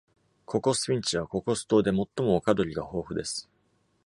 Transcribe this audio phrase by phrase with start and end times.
[0.47, 2.09] ココスフィンチはココス島で最も
[2.43, 3.47] 陸鳥が豊富です。